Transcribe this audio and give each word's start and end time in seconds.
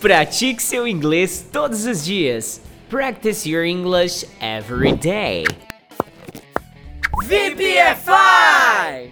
Pratique 0.00 0.62
seu 0.62 0.86
inglês 0.86 1.44
todos 1.52 1.84
os 1.84 2.04
dias. 2.04 2.60
Practice 2.88 3.48
your 3.48 3.64
English 3.64 4.24
every 4.40 4.92
day. 4.92 5.44
VPFI! 7.24 9.10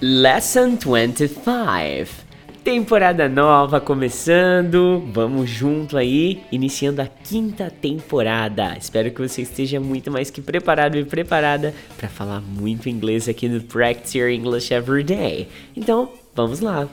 Lesson 0.00 0.78
25. 0.78 2.24
Temporada 2.64 3.28
nova 3.28 3.78
começando. 3.78 5.06
Vamos 5.12 5.50
junto 5.50 5.98
aí, 5.98 6.42
iniciando 6.50 7.02
a 7.02 7.06
quinta 7.06 7.70
temporada. 7.70 8.74
Espero 8.80 9.10
que 9.10 9.20
você 9.20 9.42
esteja 9.42 9.78
muito 9.80 10.10
mais 10.10 10.30
que 10.30 10.40
preparado 10.40 10.96
e 10.96 11.04
preparada 11.04 11.74
para 11.98 12.08
falar 12.08 12.40
muito 12.40 12.88
inglês 12.88 13.28
aqui 13.28 13.50
no 13.50 13.60
Practice 13.60 14.16
Your 14.16 14.30
English 14.30 14.72
Every 14.72 15.04
Day. 15.04 15.48
Então, 15.76 16.10
vamos 16.34 16.60
lá. 16.60 16.88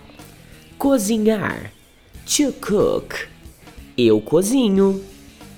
Cozinhar. 0.77 1.78
To 2.37 2.53
cook. 2.53 3.27
Eu 3.97 4.21
cozinho. 4.21 5.03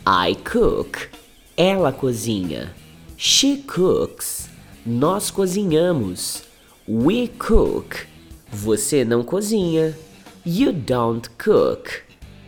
I 0.07 0.35
cook. 0.35 1.09
Ela 1.57 1.91
cozinha. 1.91 2.73
She 3.17 3.57
cooks. 3.57 4.49
Nós 4.85 5.29
cozinhamos. 5.29 6.43
We 6.87 7.27
cook. 7.27 8.07
Você 8.49 9.03
não 9.03 9.21
cozinha. 9.21 9.97
You 10.45 10.71
don't 10.71 11.29
cook. 11.31 12.03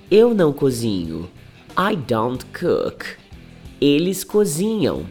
Eu 0.10 0.34
não 0.34 0.54
cozinho. 0.54 1.30
I 1.78 1.94
don't 1.94 2.46
cook. 2.46 3.06
Eles 3.82 4.24
cozinham. 4.24 5.06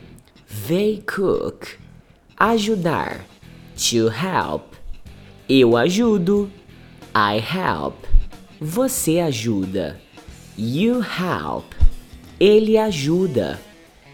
They 0.67 1.03
cook. 1.03 1.69
Ajudar. 2.39 3.27
To 3.77 4.09
help. 4.09 4.73
Eu 5.47 5.77
ajudo. 5.77 6.51
I 7.15 7.37
help. 7.39 8.12
Você 8.65 9.19
ajuda. 9.19 10.01
You 10.57 11.01
help. 11.01 11.75
Ele 12.39 12.79
ajuda. 12.79 13.59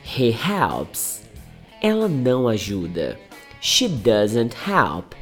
He 0.03 0.31
helps. 0.31 1.21
Ela 1.83 2.09
não 2.09 2.49
ajuda. 2.49 3.21
She 3.61 3.87
doesn't 3.89 4.57
help. 4.67 5.13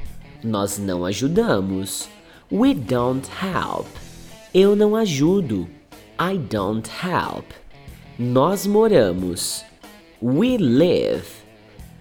Nós 0.44 0.78
não 0.78 1.04
ajudamos. 1.04 2.08
We 2.52 2.72
don't 2.72 3.28
help. 3.42 3.88
Eu 4.54 4.76
não 4.76 4.94
ajudo. 4.94 5.68
I 6.20 6.38
don't 6.38 6.88
help. 6.88 7.46
Nós 8.16 8.64
moramos. 8.64 9.64
We 10.22 10.56
live. 10.56 11.26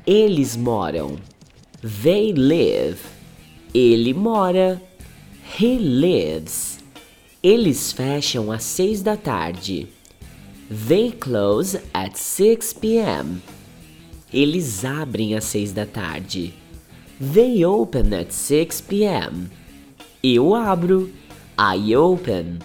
Eles 0.05 0.55
moram. 0.55 1.17
They 2.03 2.33
live. 2.33 2.99
Ele 3.73 4.13
mora. 4.13 4.79
He 5.59 5.79
lives. 5.79 6.74
Eles 7.47 7.91
fecham 7.91 8.51
às 8.51 8.63
seis 8.63 9.03
da 9.03 9.15
tarde. 9.15 9.87
They 10.87 11.11
close 11.11 11.79
at 11.93 12.17
6 12.17 12.73
p.m. 12.73 13.39
Eles 14.33 14.83
abrem 14.83 15.35
às 15.35 15.43
seis 15.43 15.71
da 15.71 15.85
tarde. 15.85 16.55
They 17.21 17.63
open 17.63 18.15
at 18.19 18.31
6 18.33 18.81
p.m. 18.81 19.51
Eu 20.23 20.55
abro. 20.55 21.11
I 21.55 21.95
open. 21.95 22.57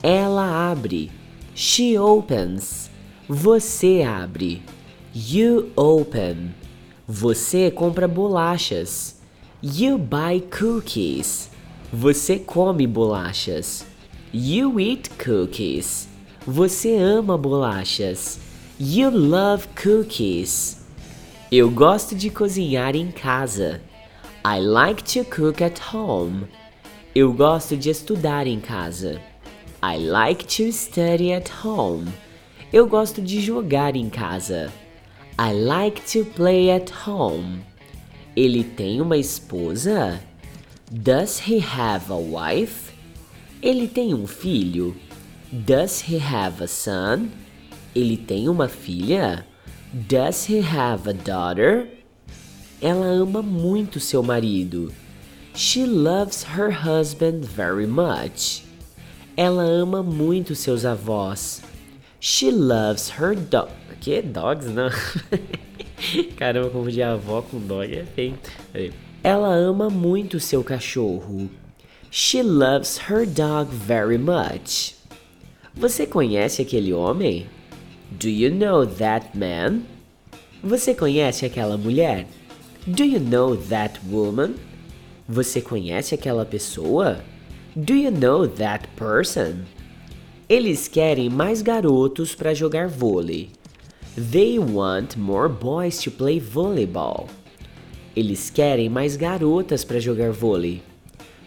Ela 0.00 0.70
abre. 0.70 1.10
She 1.52 1.98
opens. 1.98 2.88
Você 3.28 4.02
abre. 4.02 4.62
You 5.12 5.72
open. 5.74 6.54
Você 7.04 7.68
compra 7.68 8.06
bolachas. 8.06 9.16
You 9.60 9.98
buy 9.98 10.40
cookies. 10.40 11.50
Você 11.92 12.38
come 12.38 12.86
bolachas. 12.86 13.89
You 14.32 14.78
eat 14.78 15.10
cookies. 15.18 16.06
Você 16.46 16.94
ama 16.96 17.36
bolachas. 17.36 18.38
You 18.78 19.10
love 19.10 19.66
cookies. 19.74 20.82
Eu 21.50 21.68
gosto 21.68 22.14
de 22.14 22.30
cozinhar 22.30 22.94
em 22.94 23.10
casa. 23.10 23.80
I 24.46 24.60
like 24.60 25.02
to 25.02 25.24
cook 25.24 25.60
at 25.60 25.80
home. 25.92 26.46
Eu 27.12 27.32
gosto 27.32 27.76
de 27.76 27.90
estudar 27.90 28.46
em 28.46 28.60
casa. 28.60 29.20
I 29.82 29.98
like 29.98 30.44
to 30.44 30.72
study 30.72 31.32
at 31.32 31.50
home. 31.64 32.06
Eu 32.72 32.86
gosto 32.86 33.20
de 33.20 33.40
jogar 33.40 33.96
em 33.96 34.08
casa. 34.08 34.72
I 35.40 35.52
like 35.52 36.02
to 36.12 36.24
play 36.36 36.70
at 36.70 36.92
home. 37.04 37.64
Ele 38.36 38.62
tem 38.62 39.00
uma 39.00 39.16
esposa? 39.16 40.20
Does 40.88 41.40
he 41.40 41.58
have 41.58 42.12
a 42.12 42.16
wife? 42.16 42.90
Ele 43.62 43.86
tem 43.86 44.14
um 44.14 44.26
filho? 44.26 44.96
Does 45.52 46.02
he 46.08 46.16
have 46.16 46.62
a 46.64 46.66
son? 46.66 47.28
Ele 47.94 48.16
tem 48.16 48.48
uma 48.48 48.68
filha? 48.68 49.46
Does 49.92 50.48
he 50.48 50.60
have 50.60 51.06
a 51.06 51.12
daughter? 51.12 51.86
Ela 52.80 53.04
ama 53.04 53.42
muito 53.42 54.00
seu 54.00 54.22
marido. 54.22 54.90
She 55.54 55.84
loves 55.84 56.42
her 56.56 56.70
husband 56.70 57.44
very 57.44 57.86
much. 57.86 58.62
Ela 59.36 59.64
ama 59.64 60.02
muito 60.02 60.54
seus 60.54 60.86
avós. 60.86 61.60
She 62.18 62.50
loves 62.50 63.10
her 63.10 63.34
dog. 63.34 63.70
Que 64.00 64.22
dogs 64.22 64.68
não? 64.68 64.88
Caramba, 66.38 66.70
confundi 66.70 67.02
avó 67.02 67.42
com 67.42 67.58
dog 67.58 67.94
é 67.94 68.06
feio. 68.06 68.38
Ela 69.22 69.54
ama 69.54 69.90
muito 69.90 70.40
seu 70.40 70.64
cachorro. 70.64 71.50
She 72.12 72.42
loves 72.42 72.98
her 73.08 73.24
dog 73.24 73.68
very 73.68 74.18
much. 74.18 74.96
Você 75.76 76.04
conhece 76.06 76.60
aquele 76.60 76.92
homem? 76.92 77.46
Do 78.10 78.28
you 78.28 78.50
know 78.50 78.84
that 78.84 79.38
man? 79.38 79.82
Você 80.60 80.92
conhece 80.92 81.46
aquela 81.46 81.78
mulher? 81.78 82.26
Do 82.84 83.04
you 83.04 83.20
know 83.20 83.56
that 83.56 84.00
woman? 84.10 84.56
Você 85.28 85.60
conhece 85.60 86.12
aquela 86.12 86.44
pessoa? 86.44 87.20
Do 87.76 87.94
you 87.94 88.10
know 88.10 88.48
that 88.48 88.88
person? 88.96 89.64
Eles 90.48 90.88
querem 90.88 91.30
mais 91.30 91.62
garotos 91.62 92.34
para 92.34 92.52
jogar 92.52 92.88
vôlei. 92.88 93.50
They 94.16 94.58
want 94.58 95.16
more 95.16 95.48
boys 95.48 96.02
to 96.02 96.10
play 96.10 96.40
volleyball. 96.40 97.28
Eles 98.16 98.50
querem 98.50 98.88
mais 98.88 99.16
garotas 99.16 99.84
para 99.84 100.00
jogar 100.00 100.32
vôlei. 100.32 100.82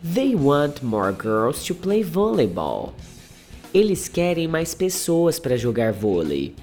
They 0.03 0.35
want 0.35 0.83
more 0.83 1.13
girls 1.13 1.63
to 1.67 1.73
play 1.73 2.03
volleyball. 2.03 2.93
Eles 3.73 4.09
querem 4.09 4.49
mais 4.49 4.75
pessoas 4.75 5.39
para 5.39 5.55
jogar 5.55 5.93
vôlei. 5.93 6.53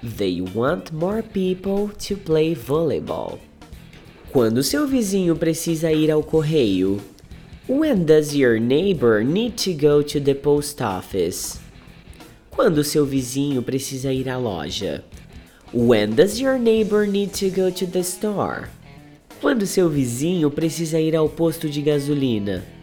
They 0.00 0.40
want 0.40 0.92
more 0.92 1.20
people 1.20 1.88
to 2.06 2.16
play 2.16 2.54
volleyball. 2.54 3.40
Quando 4.30 4.62
seu 4.62 4.86
vizinho 4.86 5.34
precisa 5.34 5.90
ir 5.92 6.08
ao 6.08 6.22
correio? 6.22 7.00
When 7.68 8.04
does 8.04 8.32
your 8.32 8.60
neighbor 8.60 9.24
need 9.24 9.56
to 9.64 9.72
go 9.72 10.00
to 10.00 10.20
the 10.20 10.34
post 10.34 10.80
office? 10.80 11.58
Quando 12.48 12.84
seu 12.84 13.04
vizinho 13.04 13.60
precisa 13.60 14.12
ir 14.12 14.28
à 14.28 14.38
loja? 14.38 15.02
When 15.72 16.14
does 16.14 16.40
your 16.40 16.60
neighbor 16.60 17.08
need 17.08 17.32
to 17.40 17.50
go 17.50 17.72
to 17.72 17.86
the 17.86 18.04
store? 18.04 18.68
Quando 19.40 19.66
seu 19.66 19.88
vizinho 19.88 20.48
precisa 20.48 21.00
ir 21.00 21.16
ao 21.16 21.28
posto 21.28 21.68
de 21.68 21.82
gasolina? 21.82 22.73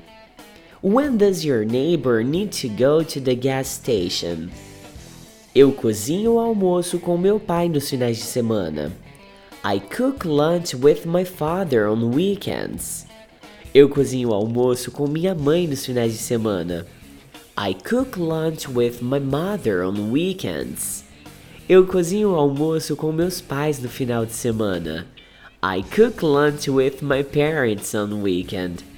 When 0.83 1.19
does 1.19 1.45
your 1.45 1.63
neighbor 1.63 2.23
need 2.23 2.51
to 2.53 2.67
go 2.67 3.03
to 3.03 3.19
the 3.19 3.35
gas 3.35 3.67
station? 3.67 4.49
Eu 5.53 5.71
cozinho 5.71 6.33
o 6.33 6.39
almoço 6.39 6.97
com 6.97 7.19
meu 7.19 7.39
pai 7.39 7.69
nos 7.69 7.87
finais 7.87 8.17
de 8.17 8.23
semana. 8.23 8.91
I 9.63 9.79
cook 9.79 10.25
lunch 10.25 10.75
with 10.75 11.05
my 11.05 11.23
father 11.23 11.87
on 11.87 12.09
weekends. 12.15 13.05
Eu 13.75 13.89
cozinho 13.89 14.29
o 14.29 14.33
almoço 14.33 14.89
com 14.89 15.05
minha 15.05 15.35
mãe 15.35 15.67
nos 15.67 15.85
finais 15.85 16.13
de 16.13 16.17
semana. 16.17 16.87
I 17.55 17.75
cook 17.75 18.19
lunch 18.19 18.67
with 18.67 19.03
my 19.03 19.19
mother 19.19 19.85
on 19.85 20.09
weekends. 20.11 21.03
Eu 21.69 21.85
cozinho 21.85 22.31
o 22.31 22.35
almoço 22.35 22.95
com 22.95 23.11
meus 23.11 23.39
pais 23.39 23.77
no 23.77 23.87
final 23.87 24.25
de 24.25 24.33
semana. 24.33 25.05
I 25.63 25.83
cook 25.83 26.25
lunch 26.25 26.71
with 26.71 27.03
my 27.03 27.23
parents 27.23 27.93
on 27.93 28.23
weekend. 28.23 28.90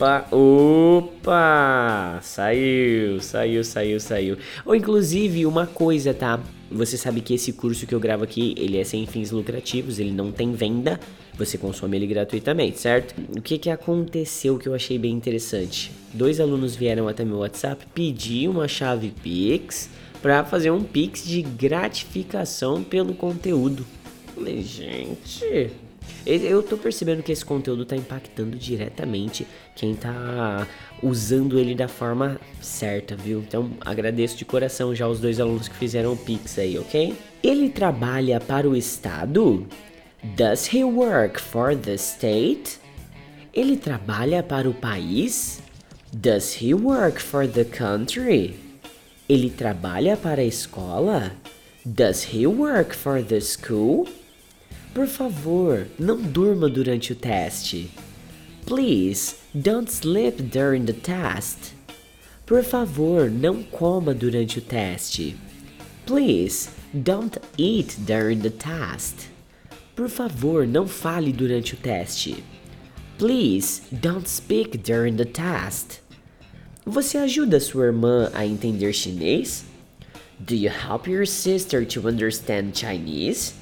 Opa, 0.00 0.26
opa! 0.32 2.20
Saiu, 2.22 3.20
saiu, 3.20 3.62
saiu, 3.62 4.00
saiu. 4.00 4.38
Ou 4.64 4.74
inclusive, 4.74 5.44
uma 5.44 5.66
coisa, 5.66 6.14
tá? 6.14 6.40
Você 6.70 6.96
sabe 6.96 7.20
que 7.20 7.34
esse 7.34 7.52
curso 7.52 7.86
que 7.86 7.94
eu 7.94 8.00
gravo 8.00 8.24
aqui, 8.24 8.54
ele 8.56 8.78
é 8.78 8.84
sem 8.84 9.06
fins 9.06 9.30
lucrativos, 9.30 9.98
ele 9.98 10.10
não 10.10 10.32
tem 10.32 10.54
venda, 10.54 10.98
você 11.36 11.58
consome 11.58 11.98
ele 11.98 12.06
gratuitamente, 12.06 12.80
certo? 12.80 13.14
O 13.36 13.42
que 13.42 13.58
que 13.58 13.68
aconteceu 13.68 14.56
que 14.56 14.66
eu 14.66 14.74
achei 14.74 14.98
bem 14.98 15.12
interessante? 15.12 15.92
Dois 16.14 16.40
alunos 16.40 16.74
vieram 16.74 17.06
até 17.06 17.22
meu 17.22 17.40
WhatsApp 17.40 17.84
pedir 17.92 18.48
uma 18.48 18.66
chave 18.66 19.12
Pix 19.22 19.90
para 20.22 20.42
fazer 20.46 20.70
um 20.70 20.82
Pix 20.82 21.26
de 21.26 21.42
gratificação 21.42 22.82
pelo 22.82 23.12
conteúdo. 23.12 23.84
Falei, 24.34 24.62
gente, 24.62 25.70
Eu 26.26 26.62
tô 26.62 26.76
percebendo 26.76 27.22
que 27.22 27.32
esse 27.32 27.44
conteúdo 27.44 27.84
tá 27.84 27.96
impactando 27.96 28.56
diretamente 28.56 29.46
quem 29.74 29.94
tá 29.94 30.66
usando 31.02 31.58
ele 31.58 31.74
da 31.74 31.88
forma 31.88 32.38
certa, 32.60 33.16
viu? 33.16 33.40
Então 33.40 33.70
agradeço 33.80 34.36
de 34.36 34.44
coração 34.44 34.94
já 34.94 35.08
os 35.08 35.18
dois 35.18 35.40
alunos 35.40 35.66
que 35.66 35.76
fizeram 35.76 36.12
o 36.12 36.16
Pix 36.16 36.58
aí, 36.58 36.78
ok? 36.78 37.16
Ele 37.42 37.70
trabalha 37.70 38.38
para 38.38 38.68
o 38.68 38.76
Estado? 38.76 39.66
Does 40.36 40.72
he 40.72 40.84
work 40.84 41.40
for 41.40 41.74
the 41.74 41.94
state? 41.94 42.78
Ele 43.54 43.76
trabalha 43.76 44.42
para 44.42 44.68
o 44.68 44.74
país? 44.74 45.62
Does 46.12 46.60
he 46.60 46.74
work 46.74 47.20
for 47.20 47.48
the 47.48 47.64
country? 47.64 48.54
Ele 49.28 49.48
trabalha 49.48 50.16
para 50.16 50.42
a 50.42 50.44
escola? 50.44 51.32
Does 51.84 52.34
he 52.34 52.46
work 52.46 52.94
for 52.94 53.22
the 53.22 53.40
school? 53.40 54.06
Por 54.92 55.06
favor, 55.06 55.86
não 55.98 56.20
durma 56.20 56.68
durante 56.68 57.12
o 57.12 57.16
teste. 57.16 57.90
Please, 58.66 59.36
don't 59.54 59.88
sleep 59.90 60.42
during 60.42 60.84
the 60.84 60.92
test. 60.92 61.74
Por 62.44 62.64
favor, 62.64 63.30
não 63.30 63.62
coma 63.62 64.12
durante 64.12 64.58
o 64.58 64.62
teste. 64.62 65.36
Please, 66.06 66.70
don't 66.92 67.38
eat 67.56 68.00
during 68.00 68.40
the 68.40 68.50
test. 68.50 69.28
Por 69.94 70.08
favor, 70.08 70.66
não 70.66 70.88
fale 70.88 71.32
durante 71.32 71.74
o 71.74 71.76
teste. 71.76 72.42
Please, 73.16 73.82
don't 73.92 74.28
speak 74.28 74.76
during 74.78 75.14
the 75.16 75.24
test. 75.24 76.00
Você 76.84 77.18
ajuda 77.18 77.60
sua 77.60 77.86
irmã 77.86 78.28
a 78.34 78.44
entender 78.44 78.92
chinês? 78.92 79.64
Do 80.40 80.56
you 80.56 80.70
help 80.70 81.06
your 81.06 81.26
sister 81.26 81.84
to 81.86 82.08
understand 82.08 82.72
Chinese? 82.74 83.59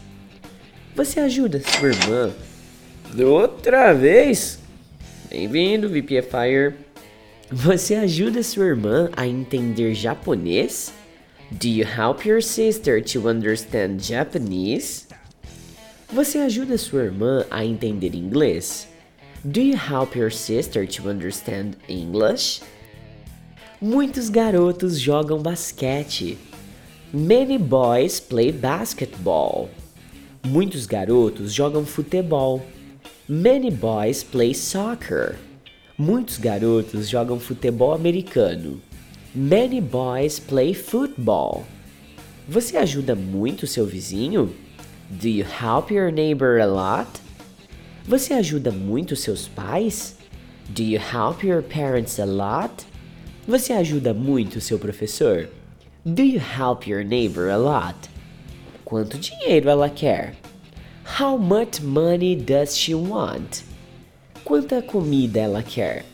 Você 0.98 1.20
ajuda 1.20 1.60
sua 1.60 1.90
irmã? 1.90 2.34
Outra 3.24 3.92
vez? 3.94 4.58
Bem-vindo, 5.30 5.88
VPFire. 5.88 6.74
Você 7.52 7.94
ajuda 7.94 8.42
sua 8.42 8.64
irmã 8.64 9.08
a 9.16 9.24
entender 9.24 9.94
japonês? 9.94 10.92
Do 11.52 11.68
you 11.68 11.86
help 11.86 12.26
your 12.26 12.42
sister 12.42 13.00
to 13.00 13.28
understand 13.28 14.00
Japanese? 14.00 15.06
Você 16.12 16.38
ajuda 16.38 16.76
sua 16.76 17.04
irmã 17.04 17.46
a 17.48 17.64
entender 17.64 18.16
inglês? 18.16 18.88
Do 19.44 19.60
you 19.60 19.76
help 19.76 20.16
your 20.16 20.32
sister 20.32 20.84
to 20.84 21.08
understand 21.08 21.76
English? 21.88 22.60
Muitos 23.80 24.28
garotos 24.28 24.98
jogam 24.98 25.38
basquete. 25.40 26.36
Many 27.14 27.56
boys 27.56 28.18
play 28.18 28.50
basketball. 28.50 29.70
Muitos 30.46 30.87
garotos 30.87 31.52
jogam 31.52 31.85
futebol. 31.85 32.62
Many 33.29 33.70
boys 33.70 34.23
play 34.23 34.55
soccer. 34.55 35.37
Muitos 35.99 36.38
garotos 36.38 37.08
jogam 37.08 37.38
futebol 37.40 37.93
americano. 37.93 38.81
Many 39.35 39.81
boys 39.81 40.38
play 40.38 40.75
football. 40.75 41.64
Você 42.49 42.76
ajuda 42.76 43.14
muito 43.14 43.67
seu 43.67 43.85
vizinho? 43.85 44.55
Do 45.11 45.29
you 45.29 45.44
help 45.44 45.90
your 45.90 46.11
neighbor 46.11 46.61
a 46.61 46.67
lot? 46.67 47.11
Você 48.05 48.32
ajuda 48.32 48.70
muito 48.70 49.17
seus 49.17 49.49
pais? 49.49 50.17
Do 50.70 50.82
you 50.82 51.00
help 51.00 51.43
your 51.43 51.62
parents 51.62 52.19
a 52.20 52.25
lot? 52.25 52.87
Você 53.46 53.73
ajuda 53.73 54.14
muito 54.14 54.61
seu 54.61 54.79
professor? 54.79 55.49
Do 56.06 56.23
you 56.23 56.41
help 56.41 56.87
your 56.87 57.05
neighbor 57.05 57.50
a 57.50 57.56
lot? 57.56 58.08
Quanto 58.88 59.19
dinheiro 59.19 59.69
ela 59.69 59.90
quer? 59.90 60.35
How 61.20 61.37
much 61.37 61.82
money 61.82 62.35
does 62.35 62.75
she 62.75 62.94
want? 62.94 63.62
Quanta 64.46 64.81
comida 64.81 65.40
ela 65.40 65.62
quer? 65.62 66.06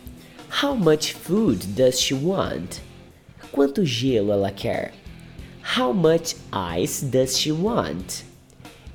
How 0.49 0.75
much 0.75 1.13
food 1.13 1.77
does 1.77 2.01
she 2.01 2.15
want? 2.15 2.81
Quanto 3.53 3.85
gelo 3.85 4.33
ela 4.33 4.51
quer? 4.51 4.91
How 5.63 5.93
much 5.93 6.35
ice 6.53 7.01
does 7.01 7.39
she 7.39 7.53
want? 7.53 8.25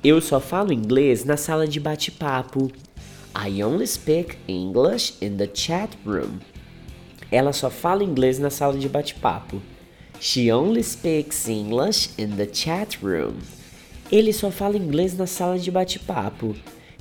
Eu 0.04 0.20
só 0.20 0.40
falo 0.40 0.74
inglês 0.74 1.24
na 1.24 1.38
sala 1.38 1.66
de 1.66 1.80
bate-papo. 1.80 2.70
I 3.34 3.62
only 3.62 3.86
speak 3.86 4.36
English 4.46 5.14
in 5.22 5.38
the 5.38 5.46
chat 5.46 5.96
room. 6.04 6.40
Ela 7.32 7.54
só 7.54 7.70
fala 7.70 8.04
inglês 8.04 8.38
na 8.38 8.50
sala 8.50 8.76
de 8.76 8.90
bate-papo. 8.90 9.62
She 10.20 10.52
only 10.52 10.82
speaks 10.82 11.48
English 11.48 12.10
in 12.18 12.36
the 12.36 12.44
chat 12.44 12.98
room. 13.02 13.38
Ele 14.10 14.32
só 14.32 14.50
fala 14.50 14.76
inglês 14.76 15.16
na 15.16 15.26
sala 15.26 15.58
de 15.58 15.70
bate-papo. 15.70 16.56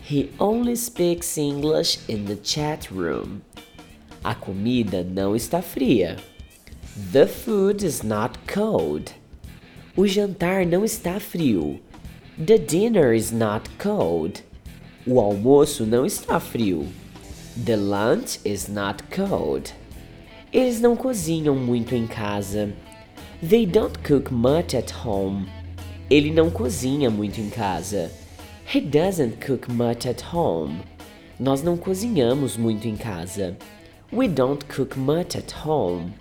He 0.10 0.30
only 0.40 0.76
speaks 0.76 1.38
English 1.38 2.00
in 2.08 2.26
the 2.26 2.38
chat 2.44 2.94
room. 2.94 3.42
A 4.24 4.36
comida 4.36 5.04
não 5.04 5.36
está 5.36 5.62
fria. 5.62 6.18
The 7.12 7.26
food 7.26 7.86
is 7.86 8.04
not 8.04 8.38
cold. 8.52 9.12
O 9.96 10.06
jantar 10.06 10.66
não 10.66 10.86
está 10.86 11.20
frio. 11.20 11.80
The 12.38 12.58
dinner 12.58 13.14
is 13.14 13.32
not 13.32 13.70
cold. 13.78 14.44
O 15.06 15.20
almoço 15.20 15.86
não 15.86 16.06
está 16.06 16.40
frio. 16.40 16.88
The 17.66 17.76
lunch 17.76 18.40
is 18.46 18.68
not 18.68 19.04
cold. 19.06 19.74
Eles 20.54 20.80
não 20.80 20.96
cozinham 20.96 21.56
muito 21.56 21.96
em 21.96 22.06
casa. 22.06 22.72
They 23.48 23.66
don't 23.66 23.98
cook 24.00 24.32
much 24.32 24.76
at 24.76 24.92
home. 25.06 25.48
Ele 26.10 26.32
não 26.32 26.50
cozinha 26.50 27.10
muito 27.10 27.40
em 27.40 27.50
casa. 27.50 28.12
He 28.74 28.82
doesn't 28.82 29.46
cook 29.46 29.72
much 29.72 30.08
at 30.08 30.24
home. 30.34 30.80
Nós 31.40 31.62
não 31.62 31.78
cozinhamos 31.78 32.58
muito 32.58 32.88
em 32.88 32.96
casa. 32.96 33.56
We 34.12 34.28
don't 34.28 34.66
cook 34.66 34.98
much 34.98 35.38
at 35.38 35.54
home. 35.64 36.12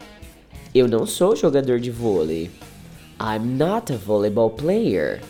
Eu 0.74 0.86
não 0.86 1.06
sou 1.06 1.34
jogador 1.34 1.80
de 1.80 1.90
vôlei. 1.90 2.50
I'm 3.18 3.56
not 3.56 3.90
a 3.90 3.96
volleyball 3.96 4.50
player. 4.50 5.22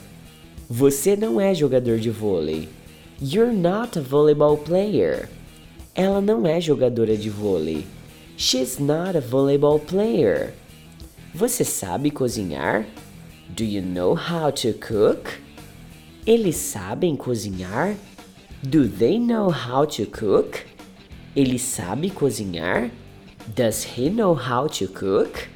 Você 0.69 1.15
não 1.15 1.41
é 1.41 1.55
jogador 1.55 1.99
de 1.99 2.11
vôlei. 2.11 2.69
You're 3.23 3.55
not 3.55 3.97
a 3.97 4.03
volleyball 4.03 4.59
player. 4.59 5.29
Ela 5.95 6.21
não 6.21 6.45
é 6.45 6.61
jogadora 6.61 7.17
de 7.17 7.31
vôlei. 7.31 7.87
She's 8.37 8.79
not 8.79 9.17
a 9.17 9.21
volleyball 9.21 9.79
player. 9.79 10.53
Você 11.33 11.65
sabe 11.65 12.11
cozinhar? 12.11 12.85
Do 13.55 13.65
you 13.65 13.81
know 13.81 14.15
how 14.15 14.50
to 14.50 14.73
cook? 14.75 15.41
Eles 16.27 16.56
sabem 16.56 17.17
cozinhar? 17.17 17.97
Do 18.62 18.87
they 18.87 19.19
know 19.19 19.50
how 19.50 19.87
to 19.87 20.05
cook? 20.06 20.67
Ele 21.35 21.59
sabe 21.59 22.11
cozinhar? 22.11 22.91
Does 23.55 23.85
he 23.97 24.11
know 24.11 24.35
how 24.35 24.69
to 24.69 24.89
cook? 24.89 25.49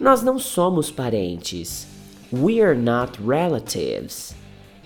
Nós 0.00 0.22
não 0.22 0.38
somos 0.38 0.90
parentes. 0.90 1.86
We 2.32 2.60
are 2.60 2.74
not 2.74 3.20
relatives. 3.22 4.34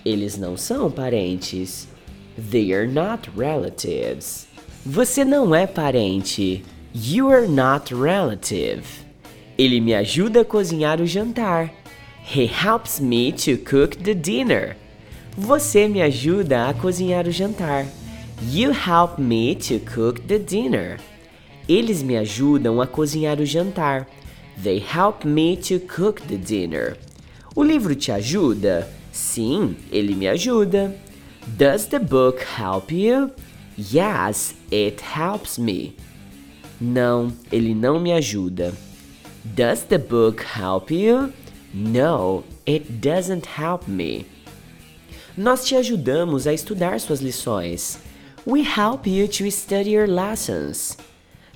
Eles 0.05 0.37
não 0.37 0.55
são 0.55 0.91
parentes. 0.91 1.87
They 2.37 2.71
are 2.73 2.87
not 2.87 3.31
relatives. 3.35 4.47
Você 4.85 5.25
não 5.25 5.55
é 5.55 5.65
parente. 5.65 6.63
You 6.93 7.31
are 7.31 7.47
not 7.47 7.93
relative. 7.93 8.83
Ele 9.57 9.81
me 9.81 9.95
ajuda 9.95 10.41
a 10.41 10.45
cozinhar 10.45 11.01
o 11.01 11.05
jantar. 11.07 11.73
He 12.29 12.47
helps 12.47 12.99
me 12.99 13.31
to 13.31 13.57
cook 13.57 14.03
the 14.03 14.13
dinner. 14.13 14.75
Você 15.37 15.87
me 15.87 16.01
ajuda 16.01 16.67
a 16.67 16.73
cozinhar 16.73 17.25
o 17.25 17.31
jantar. 17.31 17.85
You 18.41 18.71
help 18.71 19.17
me 19.17 19.55
to 19.55 19.79
cook 19.79 20.27
the 20.27 20.37
dinner. 20.37 20.97
Eles 21.69 22.03
me 22.03 22.17
ajudam 22.17 22.81
a 22.81 22.85
cozinhar 22.85 23.39
o 23.39 23.45
jantar. 23.45 24.07
They 24.61 24.77
help 24.77 25.23
me 25.23 25.55
to 25.55 25.79
cook 25.79 26.21
the 26.27 26.37
dinner. 26.37 26.97
O 27.55 27.63
livro 27.63 27.95
te 27.95 28.11
ajuda? 28.11 28.89
Sim, 29.13 29.77
ele 29.89 30.13
me 30.13 30.27
ajuda. 30.27 30.93
Does 31.47 31.87
the 31.87 31.99
book 31.99 32.43
help 32.43 32.91
you? 32.91 33.31
Yes, 33.77 34.53
it 34.69 35.01
helps 35.01 35.57
me. 35.57 35.95
Não, 36.81 37.31
ele 37.49 37.73
não 37.73 38.01
me 38.01 38.11
ajuda. 38.11 38.73
Does 39.45 39.83
the 39.83 39.97
book 39.97 40.43
help 40.43 40.91
you? 40.91 41.31
No, 41.73 42.43
it 42.65 43.01
doesn't 43.01 43.45
help 43.45 43.87
me. 43.87 44.25
Nós 45.37 45.65
te 45.65 45.75
ajudamos 45.75 46.47
a 46.47 46.53
estudar 46.53 46.99
suas 46.99 47.21
lições. 47.21 47.99
We 48.45 48.63
help 48.63 49.05
you 49.05 49.27
to 49.27 49.51
study 49.51 49.91
your 49.91 50.07
lessons. 50.07 50.97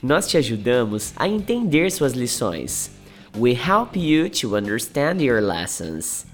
Nós 0.03 0.27
te 0.27 0.37
ajudamos 0.37 1.13
a 1.15 1.27
entender 1.27 1.91
suas 1.91 2.13
lições. 2.13 2.91
We 3.37 3.53
help 3.53 3.95
you 3.95 4.29
to 4.41 4.55
understand 4.55 5.21
your 5.21 5.41
lessons. 5.41 6.25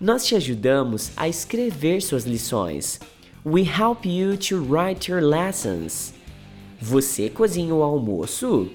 Nós 0.00 0.24
te 0.24 0.36
ajudamos 0.36 1.10
a 1.16 1.28
escrever 1.28 2.00
suas 2.00 2.24
lições. 2.24 3.00
We 3.44 3.64
help 3.64 4.06
you 4.06 4.36
to 4.48 4.62
write 4.62 5.10
your 5.10 5.20
lessons. 5.20 6.14
Você 6.80 7.28
cozinha 7.28 7.74
o 7.74 7.82
almoço? 7.82 8.70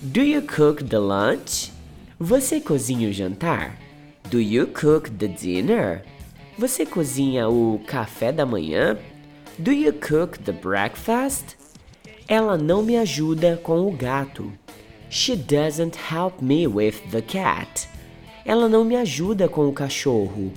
Do 0.00 0.20
you 0.20 0.42
cook 0.42 0.84
the 0.84 0.98
lunch? 0.98 1.72
Você 2.18 2.60
cozinha 2.60 3.08
o 3.08 3.12
jantar? 3.12 3.85
Do 4.30 4.40
you 4.40 4.66
cook 4.66 5.08
the 5.18 5.28
dinner? 5.28 6.02
Você 6.58 6.84
cozinha 6.84 7.48
o 7.48 7.80
café 7.86 8.32
da 8.32 8.44
manhã? 8.44 8.98
Do 9.56 9.70
you 9.70 9.92
cook 9.92 10.38
the 10.40 10.50
breakfast? 10.50 11.56
Ela 12.26 12.58
não 12.58 12.82
me 12.82 12.96
ajuda 12.96 13.60
com 13.62 13.86
o 13.86 13.92
gato. 13.92 14.52
She 15.08 15.36
doesn't 15.36 15.96
help 16.10 16.42
me 16.42 16.66
with 16.66 17.08
the 17.12 17.22
cat. 17.22 17.88
Ela 18.44 18.68
não 18.68 18.84
me 18.84 18.96
ajuda 18.96 19.48
com 19.48 19.68
o 19.68 19.72
cachorro. 19.72 20.52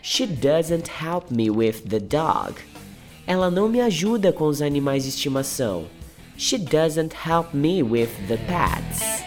She 0.00 0.26
doesn't 0.26 0.88
help 0.88 1.30
me 1.30 1.50
with 1.50 1.82
the 1.86 2.00
dog. 2.00 2.54
Ela 3.26 3.50
não 3.50 3.68
me 3.68 3.82
ajuda 3.82 4.32
com 4.32 4.46
os 4.46 4.62
animais 4.62 5.02
de 5.02 5.10
estimação. 5.10 5.84
She 6.38 6.56
doesn't 6.56 7.14
help 7.14 7.52
me 7.52 7.82
with 7.82 8.08
the 8.28 8.38
pets. 8.38 9.19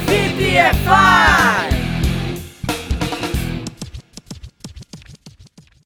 VPFI! 0.07 1.34